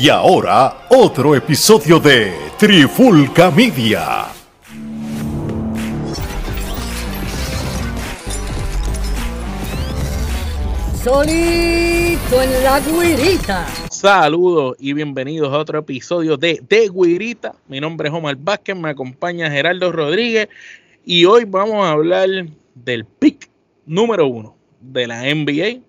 [0.00, 4.26] Y ahora, otro episodio de Trifulca Media.
[11.02, 13.66] Solito en la guirita.
[13.90, 17.56] Saludos y bienvenidos a otro episodio de De Guirita.
[17.66, 20.48] Mi nombre es Omar Vázquez, me acompaña Gerardo Rodríguez
[21.04, 22.28] y hoy vamos a hablar
[22.76, 23.50] del pick
[23.84, 25.82] número uno de la NBA.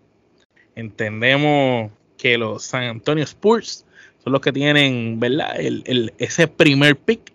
[0.75, 3.85] Entendemos que los San Antonio Spurs
[4.23, 5.59] son los que tienen, ¿verdad?
[5.59, 7.33] El, ese primer pick.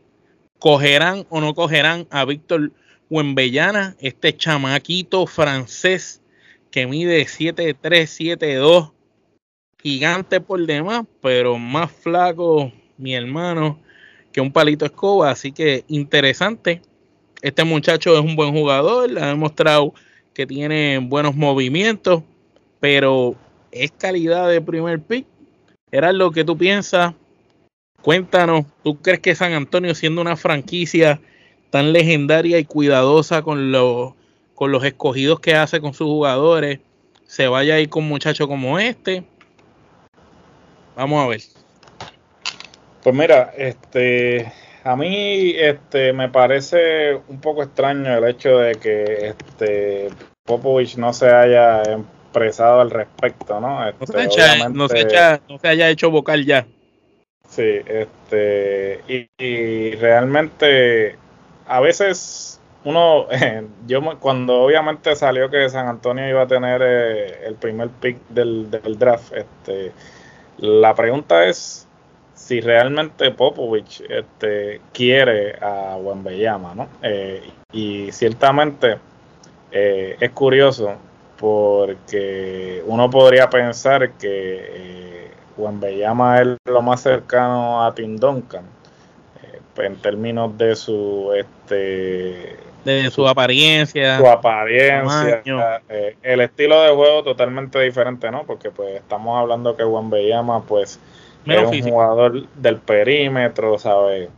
[0.58, 2.72] ¿Cogerán o no cogerán a Víctor
[3.10, 6.22] Wembellana, este chamaquito francés
[6.70, 8.92] que mide 7'3, 7'2,
[9.80, 13.78] gigante por demás, pero más flaco, mi hermano,
[14.32, 15.30] que un palito escoba.
[15.30, 16.82] Así que interesante.
[17.42, 19.92] Este muchacho es un buen jugador, ha demostrado
[20.32, 22.22] que tiene buenos movimientos,
[22.80, 23.36] pero
[23.70, 25.26] es calidad de primer pick.
[25.94, 27.14] Era lo que tú piensas.
[28.02, 31.20] Cuéntanos, ¿tú crees que San Antonio, siendo una franquicia
[31.70, 34.12] tan legendaria y cuidadosa con los,
[34.56, 36.80] con los escogidos que hace con sus jugadores,
[37.26, 39.22] se vaya a ir con un muchacho como este?
[40.96, 41.42] Vamos a ver.
[43.04, 49.28] Pues mira, este, a mí este, me parece un poco extraño el hecho de que
[49.28, 50.08] este,
[50.44, 51.84] Popovich no se haya
[52.34, 53.88] expresado al respecto, ¿no?
[53.88, 54.98] Este, no, se
[55.48, 56.66] no, se haya hecho vocal ya.
[57.48, 61.16] Sí, este, y, realmente
[61.68, 63.26] a veces uno,
[63.86, 68.68] yo cuando obviamente salió que San Antonio iba a tener eh, el primer pick del,
[68.70, 69.92] del draft, este,
[70.58, 71.86] la pregunta es
[72.34, 76.88] si realmente Popovich este, quiere a Wembeyama, ¿no?
[77.00, 78.98] Eh, y ciertamente
[79.70, 80.96] eh, es curioso
[81.38, 88.64] porque uno podría pensar que eh, Wembeyama es lo más cercano a Tim Duncan
[89.42, 95.42] eh, en términos de su este de su apariencia su apariencia
[96.22, 101.00] el estilo de juego totalmente diferente no porque pues estamos hablando que Wembeyama pues
[101.46, 104.28] es un jugador del perímetro, ¿sabes?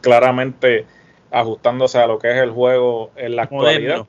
[0.00, 0.86] Claramente
[1.30, 4.06] ajustándose a lo que es el juego en la actualidad.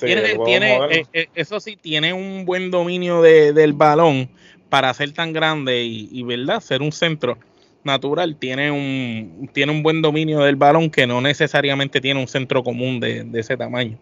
[0.00, 4.28] Tiene, eh, eh, eso sí, tiene un buen dominio del balón
[4.68, 7.38] para ser tan grande y, verdad, ser un centro
[7.84, 8.36] natural.
[8.36, 13.00] Tiene un, tiene un buen dominio del balón que no necesariamente tiene un centro común
[13.00, 13.98] de, ese tamaño.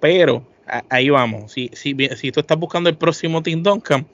[0.00, 0.46] Pero
[0.88, 1.52] ahí vamos.
[1.52, 4.06] Si, si, si tú estás buscando el próximo Tim Duncan,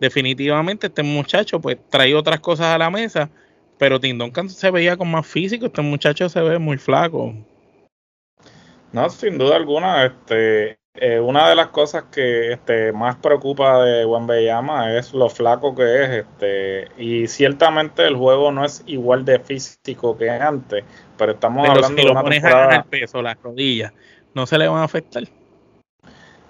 [0.00, 3.30] definitivamente este muchacho pues trae otras cosas a la mesa,
[3.78, 7.34] pero Tim Duncan se veía con más físico, este muchacho se ve muy flaco.
[8.94, 14.06] No, sin duda alguna, este, eh, una de las cosas que este, más preocupa de
[14.06, 19.40] Beyama es lo flaco que es, este, y ciertamente el juego no es igual de
[19.40, 20.84] físico que antes,
[21.18, 23.92] pero estamos hablando de una pones el peso, las rodillas,
[24.32, 25.24] no se le van a afectar.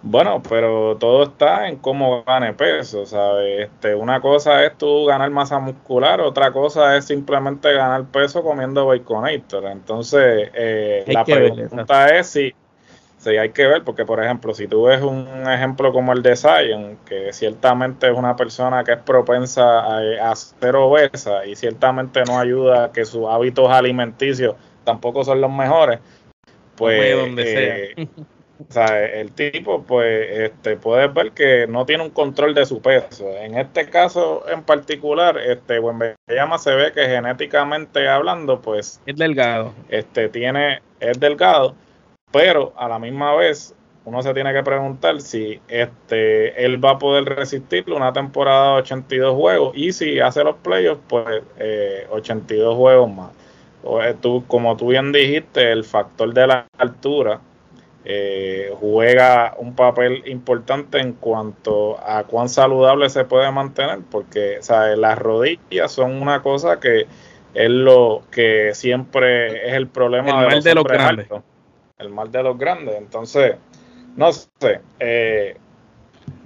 [0.06, 3.70] Bueno, pero todo está en cómo gane peso, ¿sabes?
[3.70, 8.84] Este, una cosa es tú ganar masa muscular, otra cosa es simplemente ganar peso comiendo
[8.84, 9.64] Baconator.
[9.64, 12.54] Entonces, eh, la pregunta es si,
[13.16, 16.36] si hay que ver, porque por ejemplo, si tú ves un ejemplo como el de
[16.36, 22.38] Zion, que ciertamente es una persona que es propensa a, ser obesa y ciertamente no
[22.38, 24.54] ayuda a que sus hábitos alimenticios
[24.84, 25.98] tampoco son los mejores,
[26.76, 27.16] pues...
[27.16, 28.08] Donde eh,
[28.60, 32.80] O sea, el tipo, pues, este, puedes ver que no tiene un control de su
[32.80, 33.28] peso.
[33.30, 35.80] En este caso en particular, este,
[36.28, 39.72] llama se ve que genéticamente hablando, pues, es delgado.
[39.88, 41.74] Este, tiene, es delgado,
[42.30, 46.98] pero a la misma vez uno se tiene que preguntar si este él va a
[46.98, 52.76] poder resistir una temporada de 82 juegos y si hace los playoffs, pues eh, 82
[52.76, 53.30] juegos más.
[53.82, 57.40] O, eh, tú, como tú bien dijiste, el factor de la altura
[58.06, 64.60] eh, juega un papel importante en cuanto a cuán saludable se puede mantener, porque
[64.96, 67.06] las rodillas son una cosa que
[67.54, 71.28] es lo que siempre es el problema el mal de los grandes.
[71.98, 72.96] El mal de los grandes.
[72.96, 73.56] Entonces,
[74.16, 74.80] no sé.
[75.00, 75.56] Eh,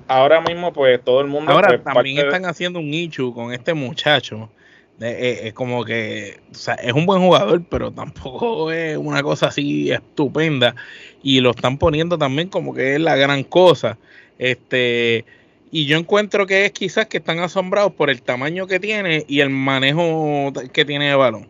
[0.06, 1.50] ahora mismo, pues todo el mundo.
[1.50, 4.50] Ahora pues, también están haciendo un nicho con este muchacho
[5.00, 9.90] es como que, o sea, es un buen jugador, pero tampoco es una cosa así
[9.90, 10.74] estupenda.
[11.22, 13.98] Y lo están poniendo también como que es la gran cosa.
[14.38, 15.24] Este,
[15.70, 19.40] y yo encuentro que es quizás que están asombrados por el tamaño que tiene y
[19.40, 21.48] el manejo que tiene de balón.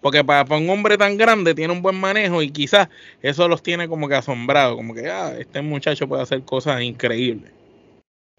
[0.00, 2.88] Porque para, para, un hombre tan grande tiene un buen manejo y quizás
[3.20, 7.50] eso los tiene como que asombrados, como que ah, este muchacho puede hacer cosas increíbles.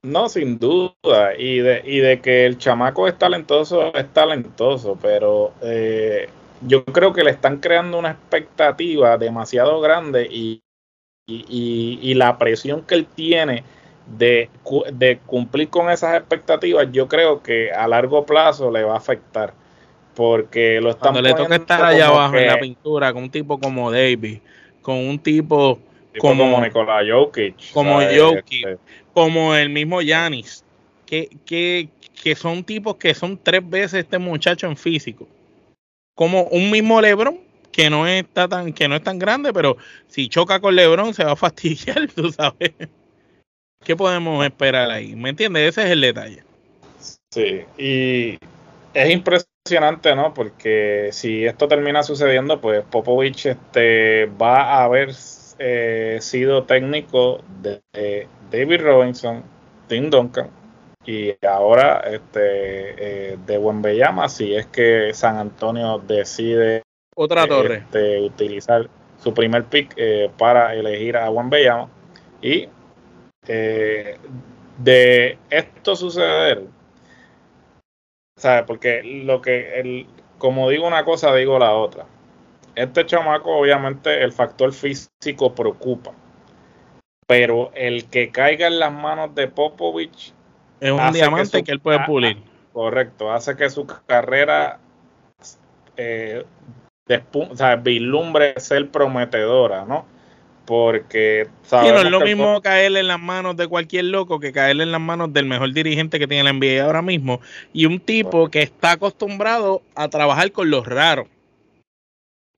[0.01, 1.35] No, sin duda.
[1.37, 6.29] Y de, y de que el chamaco es talentoso, es talentoso, pero eh,
[6.61, 10.61] yo creo que le están creando una expectativa demasiado grande y,
[11.27, 13.63] y, la presión que él tiene
[14.17, 14.49] de,
[14.93, 19.53] de, cumplir con esas expectativas, yo creo que a largo plazo le va a afectar.
[20.15, 23.57] Porque lo están Cuando le toca estar allá abajo en la pintura con un tipo
[23.57, 24.39] como David,
[24.81, 25.79] con un tipo,
[26.17, 28.79] como, como Nicolás Jokic, como Jokic, este,
[29.19, 30.63] como el mismo Yanis,
[31.05, 31.89] que, que,
[32.23, 35.27] que son tipos que son tres veces este muchacho en físico.
[36.15, 37.37] Como un mismo Lebron,
[37.69, 39.75] que no está tan, que no es tan grande, pero
[40.07, 42.71] si choca con Lebron se va a fastidiar, tú sabes.
[43.83, 45.17] ¿Qué podemos esperar ahí?
[45.17, 45.67] ¿Me entiendes?
[45.67, 46.43] Ese es el detalle.
[47.29, 48.37] Sí, y
[48.93, 50.33] es impresionante, ¿no?
[50.33, 55.13] Porque si esto termina sucediendo, pues Popovich este, va a haber
[55.59, 59.43] eh, sido técnico de, David Robinson,
[59.87, 60.49] Tim Duncan
[61.05, 66.83] y ahora este, eh, de Buenbellama, si es que San Antonio decide
[67.15, 71.89] otra torre este, utilizar su primer pick eh, para elegir a Buenbellama
[72.41, 72.69] y
[73.47, 74.17] eh,
[74.77, 76.63] de esto suceder,
[78.37, 78.63] ¿sabes?
[78.65, 80.07] Porque lo que, el,
[80.37, 82.05] como digo una cosa, digo la otra.
[82.79, 86.11] Este chamaco, obviamente, el factor físico preocupa.
[87.27, 90.33] Pero el que caiga en las manos de Popovich.
[90.79, 92.37] Es un diamante que, él puede pulir.
[92.71, 94.79] Correcto, hace que su carrera
[95.97, 96.45] eh,
[97.33, 100.05] o sea, vislumbre ser prometedora, ¿no?
[100.69, 104.91] porque no es lo mismo caerle en las manos de cualquier loco que caerle en
[104.91, 107.41] las manos del mejor dirigente que tiene la NBA ahora mismo
[107.73, 111.25] y un tipo que está acostumbrado a trabajar con los raros.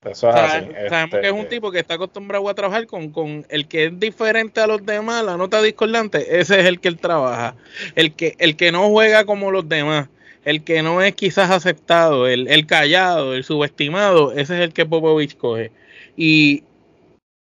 [0.04, 0.66] Eso es así.
[0.90, 4.00] Sabemos que es un este, tipo que está acostumbrado a trabajar con, el que es
[4.00, 7.56] diferente a los demás, la nota discordante, ese es el que él trabaja.
[7.96, 10.10] El que, el que no juega como los demás,
[10.44, 14.88] el que no es quizás aceptado, el, el callado, el subestimado, ese es el que
[14.88, 15.72] Popovich coge.
[16.18, 16.64] Y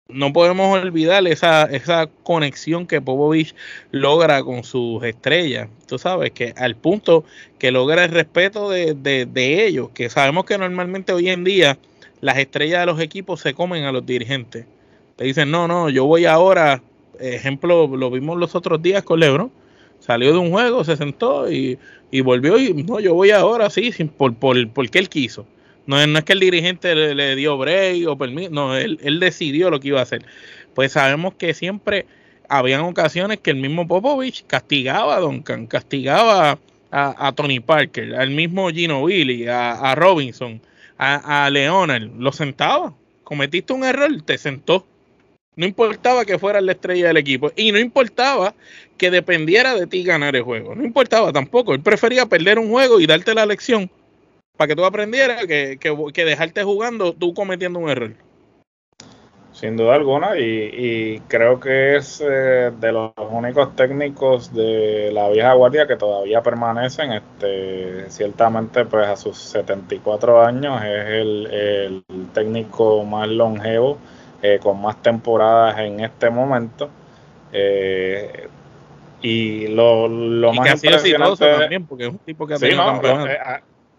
[0.10, 3.54] no podemos olvidar esa, esa conexión que Popovich
[3.92, 5.70] logra con sus estrellas.
[5.88, 7.26] Tú sabes que al punto
[7.60, 11.78] que logra el respeto de, de, ellos, que sabemos que normalmente hoy en día
[12.28, 14.66] las estrellas de los equipos se comen a los dirigentes.
[15.16, 16.84] Te dicen, no, no, yo voy ahora,
[17.22, 19.50] ejemplo, lo vimos los otros días con Lebron,
[20.02, 21.80] salió de un juego, se sentó y,
[22.12, 25.46] y volvió y no, yo voy ahora, sí, sin, por, por, porque él quiso.
[25.86, 29.88] No, es que el dirigente le, dio break o permiso, no, él, decidió lo que
[29.88, 30.26] iba a hacer.
[30.76, 32.06] Pues sabemos que siempre
[32.50, 36.60] habían ocasiones que el mismo Popovich castigaba a Duncan, castigaba
[36.92, 40.60] a, Tony Parker, al mismo Gino Billy, a, Robinson,
[40.98, 42.94] a, a, Leonard, lo sentaba.
[43.24, 44.86] Cometiste un error, te sentó.
[45.56, 48.54] No importaba que fuera la estrella del equipo y no importaba
[48.98, 50.76] que dependiera de ti ganar el juego.
[50.76, 51.74] No importaba tampoco.
[51.74, 53.90] Él prefería perder un juego y darte la lección
[54.56, 58.14] para que tú aprendieras que, que, dejarte jugando tú cometiendo un error.
[59.60, 65.54] Sin duda alguna, y, creo que es eh, de los únicos técnicos de la vieja
[65.54, 67.14] guardia que todavía permanecen.
[67.14, 72.04] Este, ciertamente, pues a sus 74 años es el,
[72.36, 73.98] técnico más longevo,
[74.44, 76.92] eh, con más temporadas en este momento.
[77.52, 78.48] Eh,
[79.24, 82.84] y lo, lo más impresionante también, porque es un tipo que ha tenido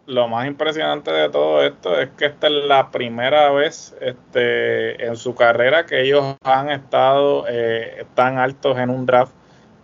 [0.09, 5.17] lo más impresionante de todo esto es que esta es la primera vez este, en
[5.17, 9.35] su carrera que ellos han estado eh, tan altos en un draft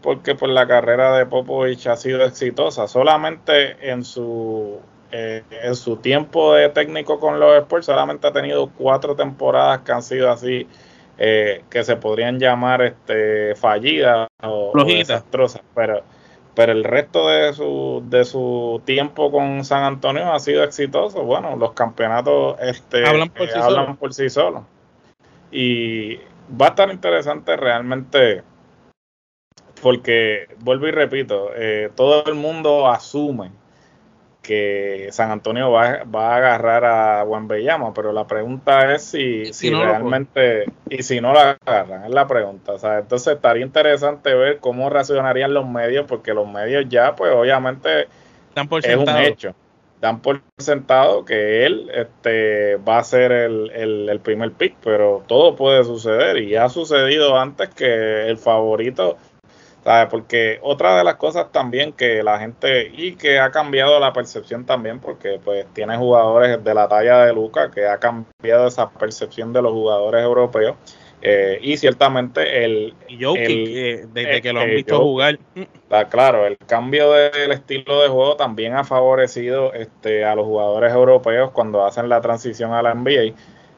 [0.00, 2.88] porque pues la carrera de Popovich ha sido exitosa.
[2.88, 4.80] Solamente en su
[5.12, 9.92] eh, en su tiempo de técnico con los Spurs solamente ha tenido cuatro temporadas que
[9.92, 10.66] han sido así
[11.18, 16.02] eh, que se podrían llamar este fallidas o, o desastrosas, pero
[16.54, 21.22] pero el resto de su, de su tiempo con San Antonio ha sido exitoso.
[21.24, 24.62] Bueno, los campeonatos este, hablan, por, sí hablan por sí solos.
[25.50, 26.16] Y
[26.60, 28.42] va a estar interesante realmente
[29.82, 33.50] porque, vuelvo y repito, eh, todo el mundo asume
[34.44, 39.52] que San Antonio va, va a agarrar a Juan Bellama, pero la pregunta es si,
[39.52, 42.72] si, realmente, y si no la agarran, es la pregunta.
[42.72, 47.32] O sea, entonces estaría interesante ver cómo reaccionarían los medios, porque los medios ya, pues
[47.32, 48.06] obviamente,
[48.54, 49.54] Dan por es un hecho.
[50.00, 55.24] Dan por sentado que él este, va a ser el, el, el primer pick, pero
[55.26, 59.16] todo puede suceder y ha sucedido antes que el favorito
[60.10, 64.64] porque otra de las cosas también que la gente, y que ha cambiado la percepción
[64.64, 69.52] también, porque pues tiene jugadores de la talla de Luca, que ha cambiado esa percepción
[69.52, 70.76] de los jugadores europeos,
[71.26, 72.92] Eh, y ciertamente el.
[73.08, 73.16] Y
[74.12, 75.38] desde que lo han visto jugar.
[75.54, 80.92] Está claro, el cambio del estilo de juego también ha favorecido este, a los jugadores
[80.92, 83.34] europeos cuando hacen la transición a la NBA.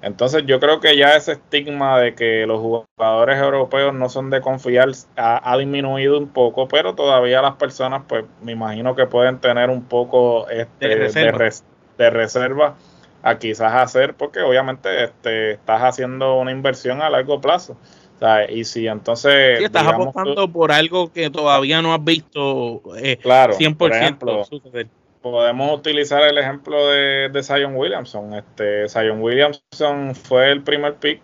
[0.07, 4.41] Entonces yo creo que ya ese estigma de que los jugadores europeos no son de
[4.41, 9.69] confiar ha, disminuido un poco, pero todavía las personas pues me imagino que pueden tener
[9.69, 12.77] un poco este, de, reserva.
[13.25, 17.77] a quizás hacer porque obviamente este, estás haciendo una inversión a largo plazo.
[18.49, 19.61] y si entonces...
[19.61, 24.45] estás apostando por algo que todavía no has visto eh, claro, 100% por ejemplo,
[25.31, 28.35] podemos utilizar el ejemplo de, de Zion Williamson.
[28.35, 31.21] Este, Zion Williamson fue el primer pick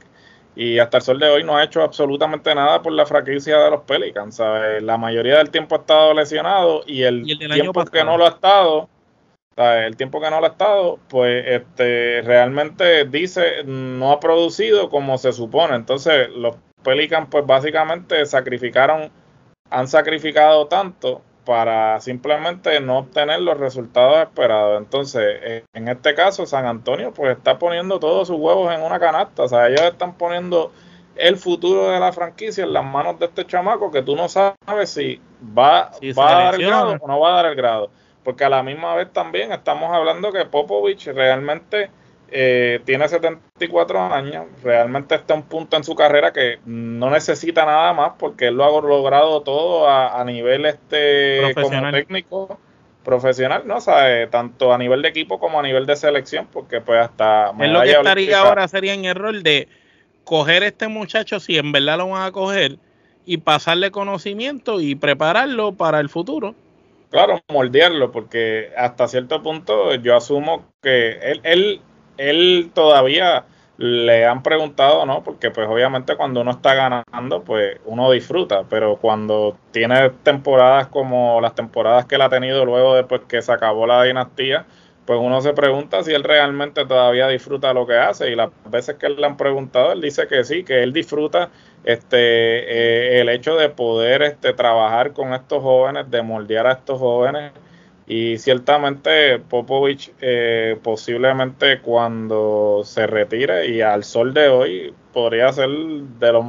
[0.54, 3.70] y hasta el sol de hoy no ha hecho absolutamente nada por la franquicia de
[3.70, 4.40] los Pelicans.
[4.80, 8.88] La mayoría del tiempo ha estado lesionado y el, tiempo que no lo ha estado,
[9.56, 15.16] el tiempo que no lo ha estado, pues este, realmente dice no ha producido como
[15.16, 15.74] se supone.
[15.74, 19.10] Entonces los Pelicans pues básicamente sacrificaron,
[19.70, 24.78] han sacrificado tanto para simplemente no obtener los resultados esperados.
[24.78, 29.42] Entonces, en este caso, San Antonio pues está poniendo todos sus huevos en una canasta.
[29.42, 30.72] O sea, ellos están poniendo
[31.16, 34.56] el futuro de la franquicia en las manos de este chamaco que tú no sabes
[34.86, 35.20] si
[35.56, 37.90] va, va a dar el grado o no va a dar el grado.
[38.24, 41.90] Porque a la misma vez también estamos hablando que Popovich realmente
[42.34, 47.92] eh, tiene 74 años, realmente está un punto en su carrera que no necesita nada
[47.92, 52.58] más porque él lo ha logrado todo a, nivel este como técnico
[53.04, 53.76] profesional, ¿no?
[53.76, 57.52] O sea, tanto a nivel de equipo como a nivel de selección, porque pues hasta...
[57.60, 59.68] Es lo que estaría ahora sería en error de
[60.24, 62.78] coger este muchacho, si en verdad lo van a coger,
[63.26, 66.54] y pasarle conocimiento y prepararlo para el futuro.
[67.10, 71.80] Claro, moldearlo, porque hasta cierto punto yo asumo que él, él
[72.30, 73.44] él todavía
[73.78, 75.24] le han preguntado, ¿no?
[75.24, 81.40] Porque pues obviamente cuando uno está ganando, pues uno disfruta, pero cuando tiene temporadas como
[81.40, 84.66] las temporadas que él ha tenido luego después que se acabó la dinastía,
[85.06, 88.96] pues uno se pregunta si él realmente todavía disfruta lo que hace y las veces
[88.96, 91.50] que le han preguntado, él dice que sí, que él disfruta
[91.82, 97.00] este eh, el hecho de poder este trabajar con estos jóvenes, de moldear a estos
[97.00, 97.52] jóvenes
[98.06, 105.68] y ciertamente Popovich eh, posiblemente cuando se retire y al sol de hoy podría ser
[105.68, 106.44] de los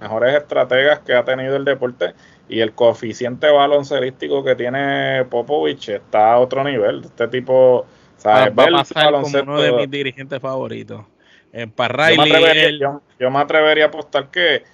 [0.00, 2.14] mejores estrategas que ha tenido el deporte
[2.48, 7.02] y el coeficiente baloncelístico que tiene Popovich está a otro nivel.
[7.04, 8.52] Este tipo, ¿sabes?
[8.56, 11.04] Va, a pasar como uno de mis dirigentes favoritos.
[11.52, 11.70] En
[12.80, 14.64] yo, yo me atrevería a apostar que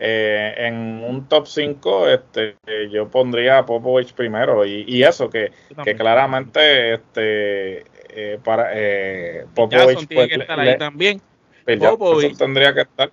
[0.00, 2.56] eh, en un top 5 este,
[2.90, 4.64] yo pondría a Popovich primero.
[4.64, 5.50] Y, eso que,
[5.82, 11.20] que, claramente este eh, para eh, Popovich tiene que estar ahí también.
[11.80, 12.36] Popovich.
[12.36, 13.10] Tendría que estar.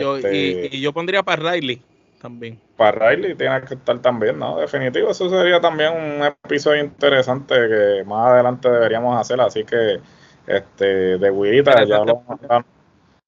[0.00, 1.80] Yo, y, este, yo pondría para Riley
[2.20, 2.58] también.
[2.76, 8.02] para Riley tiene que estar también no definitivo eso sería también un episodio interesante que
[8.06, 10.00] más adelante deberíamos hacer así que
[10.46, 12.22] este de Guirita ya lo,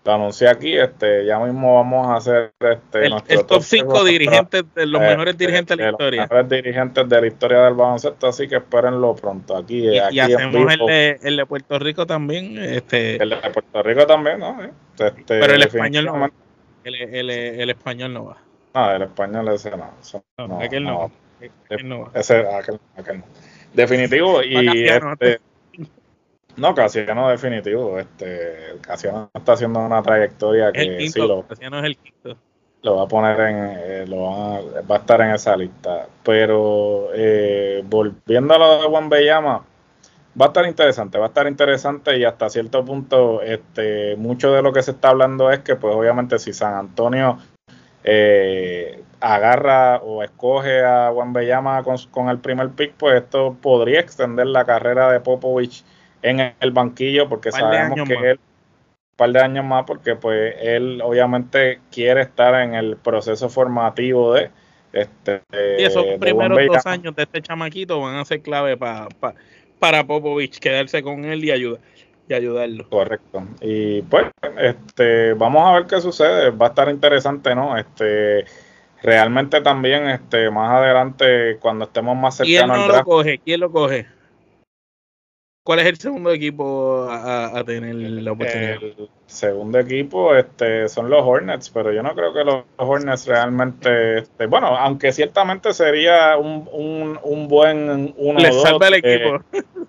[0.06, 4.86] lo anuncié aquí, este, ya mismo vamos a hacer este, el, top 5 dirigentes, de
[4.86, 6.20] los mejores este, dirigentes de la historia.
[6.22, 9.56] Los mejores dirigentes de la historia del baloncesto, así que espérenlo pronto.
[9.56, 12.56] Aquí, y, aquí hacemos el de, el de, Puerto Rico también.
[12.56, 14.62] Este, el de Puerto Rico también, ¿no?
[14.62, 16.30] Este, pero el español no va.
[16.84, 18.36] El, el, el, español no va.
[18.74, 19.90] No, el español ese no.
[20.38, 21.10] no, no aquel no.
[21.82, 22.10] no va.
[22.14, 23.24] Ese, aquel, aquel no.
[23.74, 25.40] Definitivo, y este.
[26.56, 27.98] No, Casiano definitivo.
[27.98, 32.36] Este, Casiano está haciendo una trayectoria que sí lo, es el quinto.
[32.82, 36.06] Lo va a poner en, eh, lo va, a, estar en esa lista.
[36.22, 39.64] Pero eh, volviendo a lo de Juan Bellama,
[40.40, 44.62] va a estar interesante, va a estar interesante y hasta cierto punto, este, mucho de
[44.62, 47.38] lo que se está hablando es que, pues, obviamente, si San Antonio
[48.04, 54.00] eh, agarra o escoge a Juan Bellama con, con el primer pick, pues esto podría
[54.00, 55.84] extender la carrera de Popovich
[56.28, 61.00] en el banquillo porque sabemos que él un par de años más porque pues él
[61.02, 64.50] obviamente quiere estar en el proceso formativo de
[64.92, 65.42] este
[65.78, 69.08] y esos primeros dos años de este chamaquito van a ser clave para
[69.78, 71.80] para Popovich quedarse con él y ayudar
[72.28, 72.88] y ayudarlo.
[72.88, 73.44] Correcto.
[73.60, 74.26] Y pues
[74.58, 76.50] este vamos a ver qué sucede.
[76.50, 78.44] Va a estar interesante no este
[79.02, 83.38] realmente también este más adelante cuando estemos más cercanos ¿Quién no lo coge?
[83.38, 84.06] ¿Quién lo coge?
[85.66, 88.74] ¿Cuál es el segundo equipo a, tener la oportunidad?
[88.80, 94.18] El segundo equipo este, son los Hornets, pero yo no creo que los Hornets realmente,
[94.18, 99.40] este, bueno, aunque ciertamente sería un, un, un buen uno Le salva el equipo.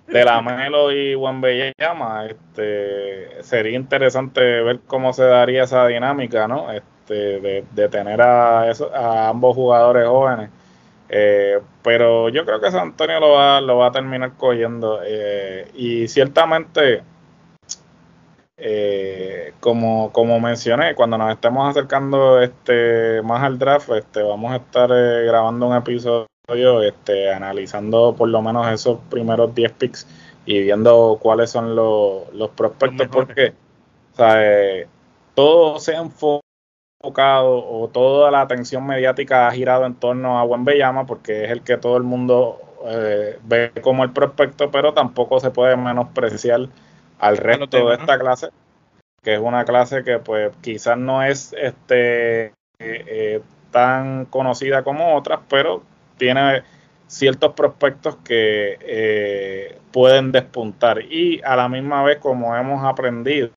[0.08, 6.72] de la Melo y Wembeyama, este, sería interesante ver cómo se daría esa dinámica, ¿no?
[6.72, 10.50] Este, de, de tener a, eso, a ambos jugadores jóvenes.
[11.10, 15.00] Eh, pero yo creo que San Antonio lo va, lo va a terminar cogiendo.
[15.06, 17.04] Eh, y ciertamente,
[18.58, 24.58] eh, como, como mencioné, cuando nos estemos acercando este más al draft, este, vamos a
[24.58, 26.28] estar grabando un episodio
[26.82, 30.08] este, analizando por lo menos esos primeros 10 picks
[30.46, 33.54] y viendo cuáles son los, los prospectos, porque
[35.36, 36.00] todo se ha
[37.08, 41.62] enfocado o toda la atención mediática ha girado en torno a Bellama porque es el
[41.62, 46.68] que todo el mundo eh, ve como el prospecto, pero tampoco se puede menospreciar
[47.20, 48.50] al resto de esta clase,
[49.24, 55.16] que es una clase que pues quizás no es este eh, eh, tan conocida como
[55.16, 55.84] otras, pero
[56.18, 56.64] tiene
[57.08, 61.02] ciertos prospectos que eh, pueden despuntar.
[61.02, 63.52] Y a la misma vez como hemos aprendido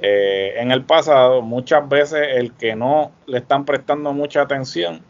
[0.00, 5.02] eh, en el pasado muchas veces el que no le están prestando mucha atención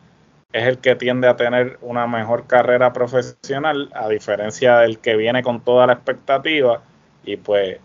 [0.52, 5.42] es el que tiende a tener una mejor carrera profesional a diferencia del que viene
[5.42, 6.82] con toda la expectativa
[7.24, 7.78] y pues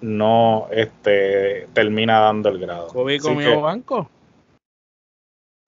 [0.00, 2.88] no este termina dando el grado.
[2.88, 4.10] Kobe comió banco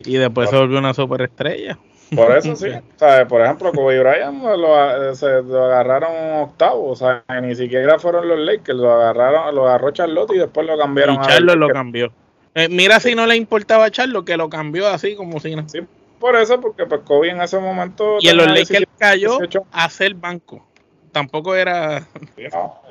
[0.01, 1.79] y después se volvió una superestrella.
[2.15, 2.69] Por eso sí.
[2.97, 6.91] Sea, por ejemplo, Kobe Bryant lo, se, lo agarraron octavo.
[6.91, 8.79] O sea, ni siquiera fueron los Lakers.
[8.79, 11.17] Lo agarraron, lo agarró Charlotte y después lo cambiaron.
[11.17, 12.13] Y Charlotte lo cambió.
[12.55, 15.69] Eh, mira si no le importaba a Charlotte que lo cambió así como si no.
[15.69, 15.81] Sí,
[16.19, 18.19] por eso, porque pues Kobe en ese momento.
[18.21, 19.39] Y en los Lakers cayó
[19.71, 20.65] a hacer banco.
[21.13, 22.07] Tampoco era.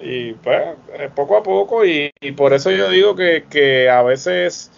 [0.02, 0.62] y pues,
[0.94, 1.86] eh, poco a poco.
[1.86, 4.72] Y, y por eso yo digo que, que a veces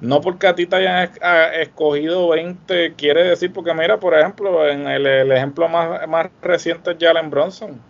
[0.00, 1.10] no porque a ti te hayan
[1.54, 6.96] escogido 20 quiere decir, porque mira, por ejemplo, en el, ejemplo más, más, reciente es
[7.00, 7.80] Jalen Bronson.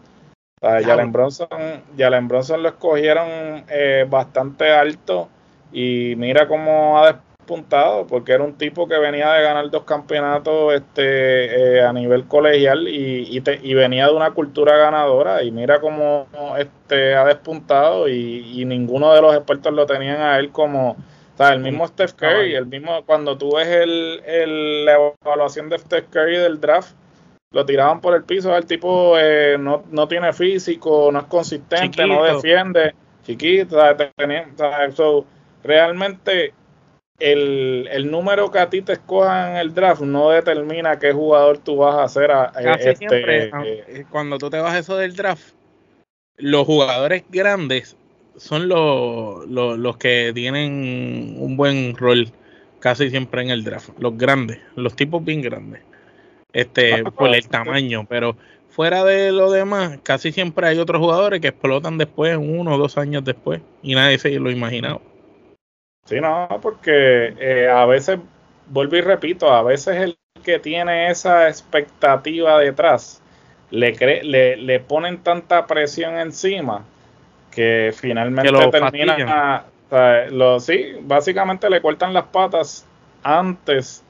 [0.61, 1.49] Jalen Bronson,
[1.97, 5.29] Jalen Bronson lo escogieron eh, bastante alto
[5.73, 10.75] y mira cómo ha despuntado, porque era un tipo que venía de ganar dos campeonatos
[10.75, 16.27] este, eh, a nivel colegial y, y, venía de una cultura ganadora y mira cómo
[16.59, 20.97] este, ha despuntado y, y ninguno de los expertos lo tenían a él como
[21.37, 25.79] o sea, el mismo Steph Curry, el mismo, cuando tú ves el, la evaluación de
[25.79, 26.97] Steph Curry del draft,
[27.53, 32.07] lo tiraban por el piso, el tipo eh, no, no, tiene físico, no es consistente,
[32.07, 35.27] no defiende, chiquito, o
[35.63, 36.55] realmente
[37.19, 41.59] el, el, número que a ti te escojan en el draft no determina qué jugador
[41.59, 42.31] tú vas a hacer.
[42.31, 45.53] A, eh, Casi este, siempre, eh, cuando tú te vas a eso del draft,
[46.39, 47.95] los jugadores grandes
[48.37, 52.31] son los, los, que tienen un buen rol
[52.81, 53.91] casi siempre en el draft.
[53.99, 55.83] Los grandes, los tipos bien grandes.
[56.53, 58.37] Este, por el tamaño, pero
[58.69, 62.97] fuera de lo demás, casi siempre hay otros jugadores que explotan después, uno o dos
[62.97, 65.01] años después, y nadie se lo imaginaba.
[66.07, 68.19] Sí, no, porque eh, a veces,
[68.69, 73.21] vuelvo y repito, a veces el que tiene esa expectativa detrás,
[73.71, 76.85] le, le, le ponen tanta presión encima
[77.57, 79.65] que finalmente termina,
[80.31, 82.87] lo, sí, básicamente le cortan las patas
[83.23, 84.05] antes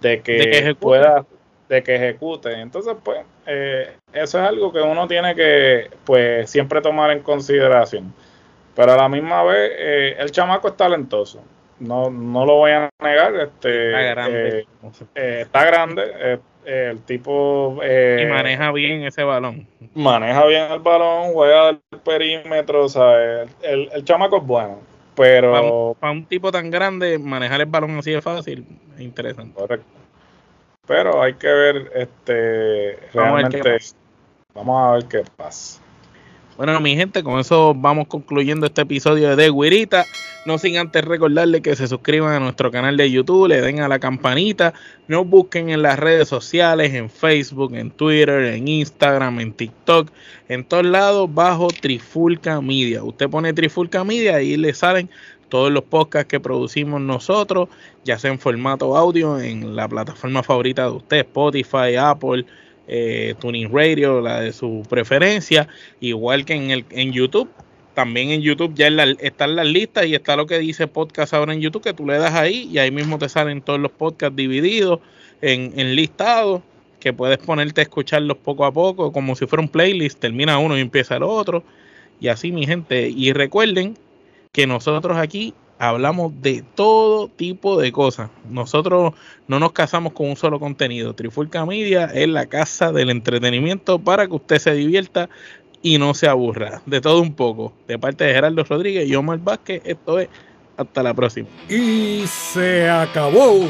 [0.00, 1.24] de que, pueda,
[1.68, 2.60] de que ejecute.
[2.60, 8.12] Entonces, pues, eh, eso es algo que uno tiene que, pues, siempre tomar en consideración.
[8.74, 11.40] Pero a la misma vez, eh, el chamaco es talentoso.
[11.78, 13.32] No, no lo voy a negar.
[13.36, 14.66] Este, está grande.
[15.14, 17.80] Eh, está grande el tipo...
[17.82, 19.66] Eh, y maneja bien ese balón.
[19.94, 24.78] Maneja bien el balón, juega del perímetro, sea, el, el chamaco es bueno,
[25.16, 25.96] pero...
[25.98, 29.54] Para un, tipo tan grande, manejar el balón así de fácil es interesante.
[29.54, 29.86] Correcto.
[30.86, 33.78] Pero hay que ver, este, realmente...
[34.54, 35.80] Vamos a ver qué pasa.
[36.58, 40.04] Bueno, mi gente, con eso vamos concluyendo este episodio de Guirita.
[40.44, 43.86] No sin antes recordarle que se suscriban a nuestro canal de YouTube, le den a
[43.86, 44.74] la campanita,
[45.06, 50.10] nos busquen en las redes sociales, en Facebook, en Twitter, en Instagram, en TikTok,
[50.48, 53.04] en todos lados bajo Trifulca Media.
[53.04, 55.08] Usted pone Trifulca Media y le salen
[55.48, 57.68] todos los podcasts que producimos nosotros,
[58.04, 62.44] ya sea en formato audio, en la plataforma favorita de usted, Spotify, Apple
[62.88, 65.68] eh, Tuning Radio, la de su preferencia,
[66.00, 67.48] igual que en, el, en YouTube.
[67.94, 68.88] También en YouTube ya
[69.20, 72.16] están las listas y está lo que dice podcast ahora en YouTube, que tú le
[72.18, 75.00] das ahí y ahí mismo te salen todos los podcasts divididos
[75.42, 76.62] en, en listados,
[77.00, 80.78] que puedes ponerte a escucharlos poco a poco, como si fuera un playlist, termina uno
[80.78, 81.64] y empieza el otro.
[82.20, 83.08] Y así, mi gente.
[83.08, 83.96] Y recuerden
[84.52, 88.30] que nosotros aquí hablamos de todo tipo de cosas.
[88.50, 89.14] Nosotros
[89.46, 91.14] no nos casamos con un solo contenido.
[91.14, 95.28] Trifulca Media es la casa del entretenimiento para que usted se divierta
[95.82, 96.82] y no se aburra.
[96.86, 97.72] De todo un poco.
[97.86, 100.28] De parte de Gerardo Rodríguez y Omar Vázquez, esto es
[100.76, 101.48] hasta la próxima.
[101.68, 103.66] Y se acabó.